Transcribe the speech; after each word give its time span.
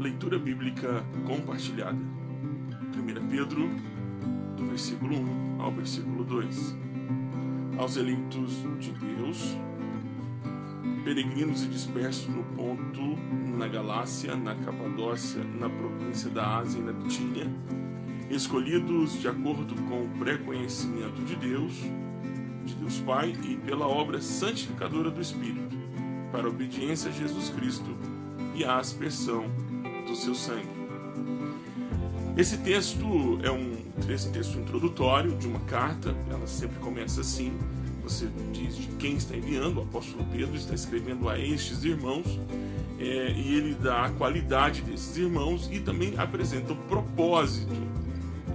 Leitura 0.00 0.38
bíblica 0.38 1.04
compartilhada. 1.26 1.92
1 1.94 3.28
Pedro, 3.28 3.68
do 4.56 4.64
versículo 4.64 5.14
1 5.14 5.60
ao 5.60 5.70
versículo 5.70 6.24
2. 6.24 6.74
Aos 7.76 7.98
eleitos 7.98 8.64
de 8.78 8.92
Deus, 8.92 9.58
peregrinos 11.04 11.64
e 11.64 11.68
dispersos 11.68 12.34
no 12.34 12.42
ponto, 12.56 13.18
na 13.58 13.68
Galácia, 13.68 14.34
na 14.34 14.54
Capadócia, 14.54 15.44
na 15.44 15.68
província 15.68 16.30
da 16.30 16.60
Ásia 16.60 16.78
e 16.78 16.82
na 16.82 16.92
Bitínia, 16.92 17.46
escolhidos 18.30 19.20
de 19.20 19.28
acordo 19.28 19.74
com 19.82 20.04
o 20.04 20.08
pré-conhecimento 20.18 21.22
de 21.26 21.36
Deus, 21.36 21.74
de 22.64 22.74
Deus 22.74 22.98
Pai 23.00 23.36
e 23.46 23.54
pela 23.58 23.86
obra 23.86 24.18
santificadora 24.22 25.10
do 25.10 25.20
Espírito, 25.20 25.76
para 26.32 26.46
a 26.46 26.48
obediência 26.48 27.10
a 27.10 27.12
Jesus 27.12 27.50
Cristo 27.50 27.94
e 28.54 28.64
a 28.64 28.78
aspersão 28.78 29.44
do 30.02 30.16
seu 30.16 30.34
sangue. 30.34 30.68
Esse 32.36 32.56
texto 32.58 33.38
é 33.42 33.50
um 33.50 33.76
texto 34.32 34.58
introdutório 34.58 35.36
de 35.36 35.46
uma 35.46 35.60
carta, 35.60 36.14
ela 36.30 36.46
sempre 36.46 36.78
começa 36.78 37.20
assim. 37.20 37.52
Você 38.02 38.28
diz 38.52 38.76
de 38.76 38.86
quem 38.96 39.16
está 39.16 39.36
enviando, 39.36 39.78
o 39.78 39.82
apóstolo 39.82 40.24
Pedro 40.32 40.56
está 40.56 40.74
escrevendo 40.74 41.28
a 41.28 41.38
estes 41.38 41.84
irmãos, 41.84 42.40
é, 42.98 43.32
e 43.32 43.54
ele 43.54 43.74
dá 43.74 44.06
a 44.06 44.10
qualidade 44.10 44.82
desses 44.82 45.16
irmãos 45.16 45.68
e 45.70 45.80
também 45.80 46.14
apresenta 46.16 46.72
o 46.72 46.76
propósito 46.76 47.74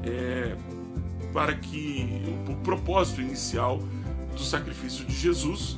é, 0.03 0.55
para 1.31 1.53
que 1.53 2.23
o 2.47 2.55
propósito 2.57 3.21
inicial 3.21 3.79
do 4.33 4.41
sacrifício 4.41 5.05
de 5.05 5.15
Jesus 5.15 5.77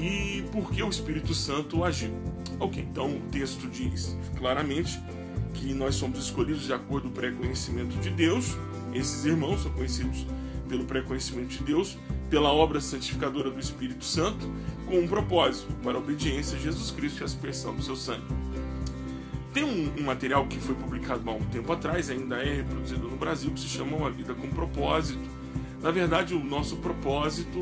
e 0.00 0.42
por 0.50 0.70
que 0.70 0.82
o 0.82 0.88
Espírito 0.88 1.34
Santo 1.34 1.84
agiu. 1.84 2.10
Ok, 2.58 2.82
então 2.90 3.16
o 3.16 3.20
texto 3.30 3.68
diz 3.68 4.16
claramente 4.38 4.98
que 5.54 5.74
nós 5.74 5.94
somos 5.94 6.18
escolhidos 6.18 6.64
de 6.64 6.72
acordo 6.72 7.08
com 7.08 7.08
o 7.08 7.12
pré-conhecimento 7.12 7.96
de 7.98 8.10
Deus. 8.10 8.56
Esses 8.94 9.24
irmãos 9.24 9.62
são 9.62 9.70
conhecidos 9.72 10.26
pelo 10.68 10.84
pré-conhecimento 10.84 11.48
de 11.48 11.64
Deus, 11.64 11.98
pela 12.30 12.52
obra 12.52 12.80
santificadora 12.80 13.50
do 13.50 13.60
Espírito 13.60 14.04
Santo, 14.04 14.50
com 14.86 15.00
um 15.00 15.06
propósito, 15.06 15.72
para 15.82 15.94
a 15.94 15.98
obediência 15.98 16.56
a 16.56 16.60
Jesus 16.60 16.90
Cristo 16.90 17.20
e 17.20 17.22
a 17.22 17.26
aspersão 17.26 17.74
do 17.74 17.82
seu 17.82 17.96
sangue. 17.96 18.24
Tem 19.52 19.64
um, 19.64 19.92
um, 19.98 20.04
material 20.04 20.46
que 20.46 20.58
foi 20.58 20.76
publicado 20.76 21.28
há 21.28 21.34
um 21.34 21.44
tempo 21.46 21.72
atrás, 21.72 22.08
ainda 22.08 22.36
é 22.36 22.54
reproduzido 22.56 23.08
no 23.08 23.16
Brasil, 23.16 23.50
que 23.50 23.60
se 23.60 23.66
chama 23.66 23.96
Uma 23.96 24.10
Vida 24.10 24.32
com 24.32 24.48
Propósito. 24.48 25.28
Na 25.82 25.90
verdade, 25.90 26.34
o 26.34 26.44
nosso 26.44 26.76
propósito 26.76 27.58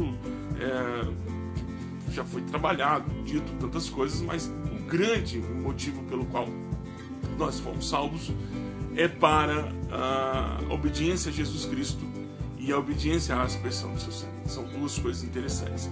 é, 0.61 1.38
já 2.19 2.25
foi 2.25 2.43
trabalhado, 2.43 3.09
dito 3.23 3.53
tantas 3.61 3.89
coisas, 3.89 4.21
mas 4.21 4.47
o 4.47 4.85
grande 4.87 5.39
motivo 5.39 6.03
pelo 6.05 6.25
qual 6.27 6.49
nós 7.39 7.61
fomos 7.61 7.89
salvos 7.89 8.33
é 8.97 9.07
para 9.07 9.73
a 9.93 10.61
obediência 10.73 11.31
a 11.31 11.33
Jesus 11.33 11.65
Cristo 11.65 12.05
e 12.59 12.73
a 12.73 12.79
obediência 12.79 13.37
à 13.37 13.43
aspersão 13.43 13.95
do 13.95 14.01
seu 14.01 14.11
sangue. 14.11 14.33
São 14.47 14.65
duas 14.65 14.99
coisas 14.99 15.23
interessantes. 15.23 15.89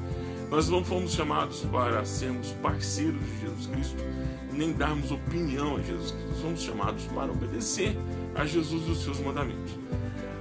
Nós 0.51 0.69
não 0.69 0.85
fomos 0.85 1.13
chamados 1.13 1.61
para 1.61 2.05
sermos 2.05 2.51
parceiros 2.61 3.21
de 3.21 3.41
Jesus 3.43 3.67
Cristo, 3.67 4.05
nem 4.53 4.73
darmos 4.73 5.13
opinião 5.13 5.77
a 5.77 5.81
Jesus 5.81 6.11
Cristo. 6.11 6.41
Somos 6.41 6.61
chamados 6.61 7.05
para 7.07 7.31
obedecer 7.31 7.97
a 8.35 8.45
Jesus 8.45 8.89
e 8.89 8.91
os 8.91 9.03
seus 9.05 9.21
mandamentos. 9.21 9.79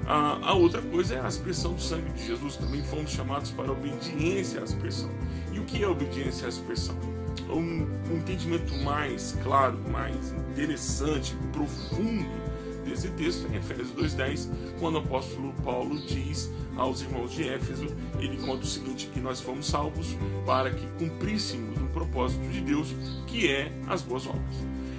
A, 0.07 0.49
a, 0.49 0.53
outra 0.53 0.81
coisa 0.81 1.15
é 1.15 1.19
a 1.19 1.25
aspersão 1.25 1.73
do 1.73 1.81
sangue 1.81 2.11
de 2.11 2.27
Jesus. 2.27 2.57
Também 2.57 2.83
fomos 2.83 3.11
chamados 3.11 3.51
para 3.51 3.71
obediência 3.71 4.59
à 4.59 4.63
aspersão. 4.63 5.09
E 5.51 5.59
o 5.59 5.63
que 5.63 5.83
é 5.83 5.87
obediência 5.87 6.45
à 6.45 6.49
aspersão? 6.49 6.95
Um, 7.49 7.87
um 8.11 8.17
entendimento 8.17 8.73
mais 8.83 9.37
claro, 9.43 9.79
mais 9.91 10.31
interessante, 10.51 11.35
profundo 11.51 12.45
desse 12.85 13.09
texto 13.09 13.47
em 13.51 13.57
Efésios 13.57 13.91
2:10, 13.91 14.49
quando 14.79 14.95
o 14.95 14.99
apóstolo 14.99 15.53
Paulo 15.63 15.99
diz 16.05 16.51
aos 16.77 17.01
irmãos 17.01 17.31
de 17.31 17.47
Éfeso, 17.47 17.87
ele 18.19 18.37
conta 18.37 18.63
o 18.63 18.67
seguinte 18.67 19.09
que 19.11 19.19
nós 19.19 19.41
fomos 19.41 19.65
salvos 19.65 20.15
para 20.45 20.69
que 20.69 20.85
cumpríssemos 20.99 21.79
um 21.79 21.87
propósito 21.87 22.47
de 22.49 22.61
Deus, 22.61 22.95
que 23.25 23.51
é 23.51 23.71
as 23.87 24.01
boas 24.01 24.27
obras. 24.27 24.55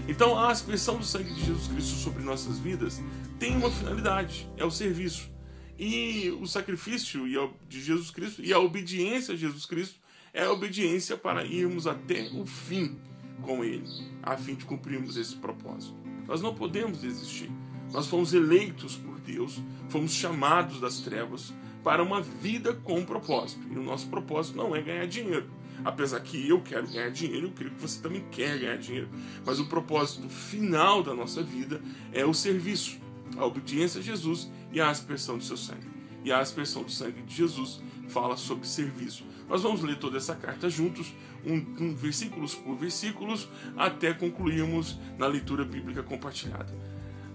Então, 0.09 0.39
a 0.39 0.51
aspersão 0.51 0.99
do 0.99 1.05
sangue 1.05 1.35
de 1.35 1.45
Jesus 1.45 1.67
Cristo 1.67 1.97
sobre 1.99 2.23
nossas 2.23 2.59
vidas 2.59 3.03
tem 3.39 3.57
uma 3.57 3.71
finalidade, 3.71 4.49
é 4.57 4.65
o 4.65 4.71
serviço. 4.71 5.31
E 5.79 6.31
o 6.41 6.47
sacrifício 6.47 7.25
de 7.69 7.83
Jesus 7.83 8.11
Cristo 8.11 8.43
e 8.43 8.53
a 8.53 8.59
obediência 8.59 9.35
a 9.35 9.37
Jesus 9.37 9.67
Cristo 9.67 9.99
é 10.33 10.45
a 10.45 10.53
obediência 10.53 11.17
para 11.17 11.45
irmos 11.45 11.87
até 11.87 12.31
o 12.33 12.47
fim 12.47 12.97
com 13.43 13.65
Ele, 13.65 13.87
a 14.23 14.37
fim 14.37 14.55
de 14.55 14.65
cumprirmos 14.65 15.17
esse 15.17 15.37
propósito. 15.37 15.95
Nós 16.27 16.41
não 16.41 16.55
podemos 16.55 17.01
desistir. 17.01 17.51
Nós 17.93 18.07
fomos 18.07 18.33
eleitos 18.33 18.97
por 18.97 19.19
Deus, 19.21 19.61
fomos 19.89 20.13
chamados 20.13 20.81
das 20.81 21.01
trevas 21.01 21.53
para 21.87 22.03
uma 22.03 22.21
vida 22.21 22.75
com 22.75 23.05
propósito. 23.05 23.65
E 23.71 23.79
o 23.79 23.81
nosso 23.81 24.09
propósito 24.09 24.57
não 24.57 24.75
é 24.75 24.83
ganhar 24.83 25.07
dinheiro. 25.07 25.49
Apesar 25.85 26.19
que 26.19 26.49
eu 26.49 26.61
quero 26.61 26.89
ganhar 26.89 27.13
dinheiro, 27.13 27.47
eu 27.47 27.53
creio 27.53 27.71
que 27.71 27.81
você 27.81 28.03
também 28.03 28.25
quer 28.29 28.59
ganhar 28.59 28.77
dinheiro. 28.77 29.09
Mas 29.45 29.61
o 29.61 29.67
propósito 29.67 30.29
final 30.29 31.01
da 31.01 31.15
nossa 31.15 31.45
vida 31.45 31.81
é 32.13 32.27
o 32.27 32.35
serviço, 32.35 32.99
a 33.37 33.47
obediência 33.47 34.01
a 34.01 34.03
Jesus 34.03 34.51
e 34.73 34.81
a 34.81 34.91
aspersão 34.91 35.39
do 35.39 35.45
seu 35.45 35.57
sangue. 35.57 35.87
E 36.25 36.33
a 36.33 36.41
aspersão 36.41 36.83
do 36.83 36.91
sangue 36.91 37.23
de 37.23 37.37
Jesus 37.37 37.81
fala 38.09 38.37
sobre 38.37 38.67
serviço. 38.67 39.25
Nós 39.49 39.63
vamos 39.63 39.81
ler 39.85 39.97
toda 39.97 40.17
essa 40.17 40.35
carta 40.35 40.69
juntos, 40.69 41.15
um, 41.45 41.55
um, 41.55 41.95
versículos 41.95 42.53
por 42.57 42.75
versículos, 42.75 43.49
até 43.77 44.13
concluirmos 44.13 44.99
na 45.17 45.29
leitura 45.29 45.65
bíblica 45.65 46.03
compartilhada 46.03 46.75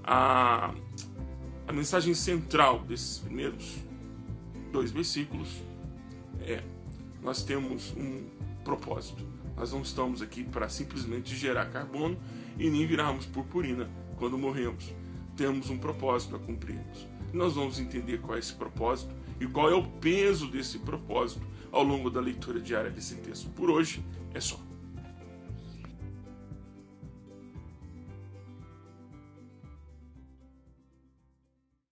a, 0.03 0.73
a 1.65 1.71
mensagem 1.71 2.13
central 2.13 2.79
desses 2.79 3.19
primeiros 3.19 3.89
dois 4.71 4.91
versículos 4.91 5.61
é: 6.39 6.63
nós 7.21 7.43
temos 7.43 7.93
um 7.95 8.25
propósito. 8.63 9.23
Nós 9.55 9.71
não 9.71 9.81
estamos 9.81 10.21
aqui 10.21 10.43
para 10.43 10.69
simplesmente 10.69 11.35
gerar 11.35 11.65
carbono 11.65 12.17
e 12.57 12.69
nem 12.69 12.87
virarmos 12.87 13.25
purpurina 13.25 13.89
quando 14.17 14.37
morremos. 14.37 14.93
Temos 15.35 15.69
um 15.69 15.77
propósito 15.77 16.35
a 16.35 16.39
cumprirmos. 16.39 17.07
Nós 17.33 17.53
vamos 17.53 17.79
entender 17.79 18.19
qual 18.19 18.35
é 18.35 18.39
esse 18.39 18.53
propósito 18.53 19.13
e 19.39 19.45
qual 19.45 19.69
é 19.69 19.75
o 19.75 19.83
peso 19.83 20.47
desse 20.47 20.79
propósito 20.79 21.45
ao 21.71 21.83
longo 21.83 22.09
da 22.09 22.19
leitura 22.19 22.59
diária 22.59 22.91
desse 22.91 23.15
texto. 23.15 23.49
Por 23.51 23.69
hoje 23.69 24.03
é 24.33 24.39
só. 24.39 24.59